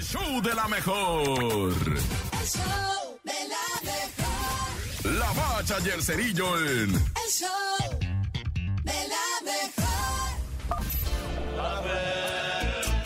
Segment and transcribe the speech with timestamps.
[0.00, 1.28] El show de la mejor.
[1.28, 5.12] El show de la mejor.
[5.18, 7.76] La bacha y el cerillo en El show
[8.82, 10.38] de la mejor.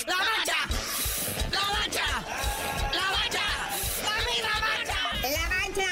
[0.06, 0.60] ¡La bacha!
[1.50, 2.08] ¡La bacha!
[2.92, 3.46] ¡La bacha!
[4.04, 5.00] ¡Mami, la bacha!
[5.34, 5.90] La mancha,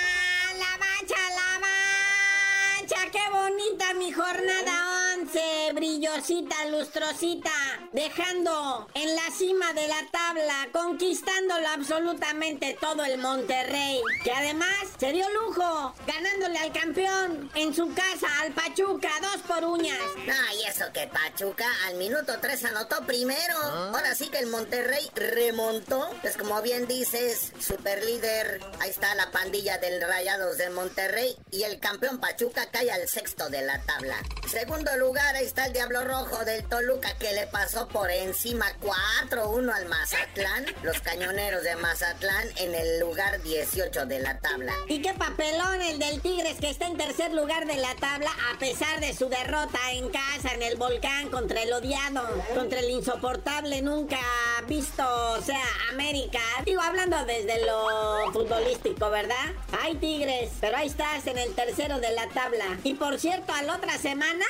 [0.62, 3.10] la mancha, la mancha.
[3.10, 4.91] Qué bonita mi jornada
[5.22, 5.72] 11.
[5.74, 7.50] Brillosita, lustrosita.
[7.92, 14.00] Dejando en la cima de la tabla, conquistándolo absolutamente todo el Monterrey.
[14.24, 19.64] Que además se dio lujo, ganándole al campeón en su casa, al Pachuca, dos por
[19.64, 19.98] uñas.
[20.26, 23.56] No, y eso que Pachuca al minuto 3 anotó primero.
[23.62, 26.10] Ahora sí que el Monterrey remontó.
[26.20, 28.60] Pues como bien dices, super líder.
[28.80, 31.36] Ahí está la pandilla del Rayados de Monterrey.
[31.52, 34.16] Y el campeón Pachuca cae al sexto de la tabla.
[34.50, 39.72] Segundo lugar, ahí está el Diablo Rojo del Toluca que le pasó por encima 4-1
[39.72, 40.66] al Mazatlán.
[40.82, 44.72] Los cañoneros de Mazatlán en el lugar 18 de la tabla.
[44.88, 48.58] Y qué papelón el del Tigres que está en tercer lugar de la tabla a
[48.58, 52.22] pesar de su derrota en casa en el volcán contra el odiado,
[52.54, 54.18] contra el insoportable nunca
[54.66, 56.40] visto, o sea, América.
[56.64, 59.52] Digo, hablando desde lo futbolístico, ¿verdad?
[59.82, 62.78] Hay Tigres, pero ahí estás en el tercero de la tabla.
[62.84, 64.44] Y por cierto, a la otra semana,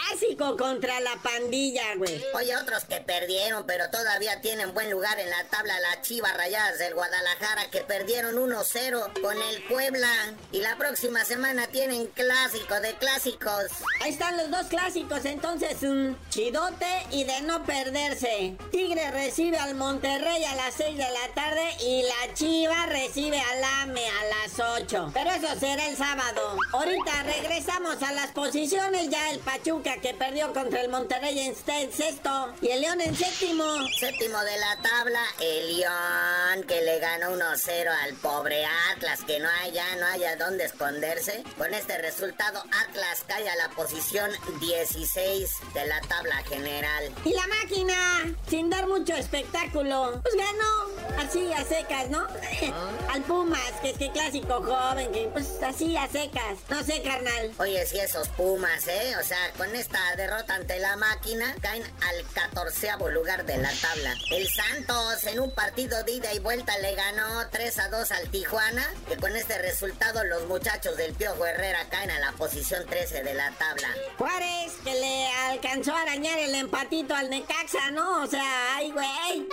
[0.00, 2.22] clásico contra la pandilla, güey.
[2.34, 6.78] Oye, otros que perdieron, pero todavía tienen buen lugar en la tabla, las Chivas Rayadas
[6.78, 10.08] del Guadalajara, que perdieron 1-0 con el Puebla.
[10.52, 13.66] Y la próxima semana tienen clásico de clásicos.
[14.00, 18.56] Ahí están los dos clásicos, entonces un chidote y de no perderse.
[18.70, 23.64] Tigre recibe al Monterrey a las 6 de la tarde y la Chiva recibe al
[23.82, 25.10] AME a las 8.
[25.12, 26.56] Pero eso será el sábado.
[26.72, 31.90] Ahorita regresamos a las posiciones, ya el Pachuca que perdió contra el Monterrey en este-
[31.92, 33.64] sexto y el León en séptimo.
[33.98, 39.48] Séptimo de la tabla, el León, que le ganó 1-0 al pobre Atlas, que no
[39.62, 41.42] haya, no haya dónde esconderse.
[41.58, 44.30] Con este resultado, Atlas cae a la posición
[44.60, 47.12] 16 de la tabla general.
[47.24, 52.26] Y la máquina, sin dar mucho espectáculo, pues ganó así a secas, ¿no?
[53.10, 56.58] Al Pumas, que es que clásico joven, que pues así a secas.
[56.68, 57.52] No sé, carnal.
[57.58, 59.14] Oye, si esos Pumas, ¿eh?
[59.20, 64.14] O sea, con esta derrota ante la máquina, caen al catorceavo lugar de la tabla.
[64.30, 68.30] El Santos, en un partido de ida y vuelta, le ganó 3 a 2 al
[68.30, 73.22] Tijuana, que con este resultado los muchachos del Piojo Herrera caen a la posición 13
[73.22, 73.88] de la tabla.
[74.18, 78.22] Juárez, que le alcanzó a arañar el empatito al Necaxa, ¿no?
[78.22, 78.89] O sea, ay, güey,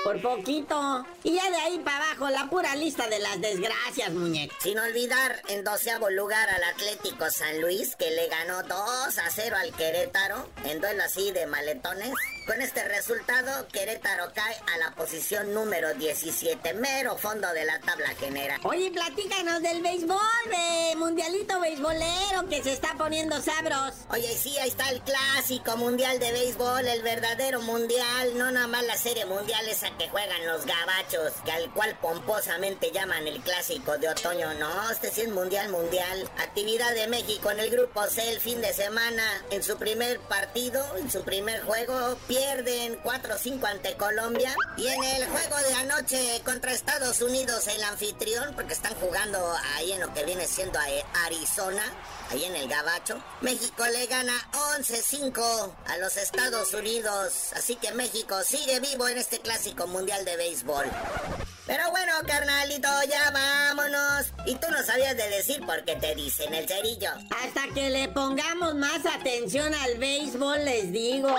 [0.03, 1.05] por poquito.
[1.23, 4.55] Y ya de ahí para abajo, la pura lista de las desgracias, muñeco.
[4.61, 9.55] Sin olvidar en doceavo lugar al Atlético San Luis, que le ganó 2 a 0
[9.59, 12.13] al Querétaro, en duelo así de maletones.
[12.47, 18.07] Con este resultado, Querétaro cae a la posición número 17, mero fondo de la tabla
[18.15, 18.61] general.
[18.63, 23.95] Oye, platícanos del béisbol, de mundialito beisbolero que se está poniendo sabros.
[24.11, 28.85] Oye, sí, ahí está el clásico mundial de béisbol, el verdadero mundial, no nada más
[28.85, 33.97] la serie mundial esa que juegan los gabachos, que al cual pomposamente llaman el clásico
[33.97, 34.53] de otoño.
[34.53, 36.29] No, este sí es mundial, mundial.
[36.37, 40.81] Actividad de México en el grupo C el fin de semana, en su primer partido,
[40.95, 44.53] en su primer juego, pierden 4-5 ante Colombia.
[44.77, 49.91] Y en el juego de anoche contra Estados Unidos, el anfitrión, porque están jugando ahí
[49.91, 51.83] en lo que viene siendo a- Arizona,
[52.29, 54.33] ahí en el Gabacho, México le gana
[54.77, 57.51] 11-5 a los Estados Unidos.
[57.55, 60.85] Así que México sigue vivo en este clásico mundial de béisbol.
[61.67, 64.27] Pero bueno, carnalito, ya vámonos.
[64.45, 67.11] Y tú no sabías de decir por qué te dicen el cerillo.
[67.43, 71.35] Hasta que le pongamos más atención al béisbol, les digo.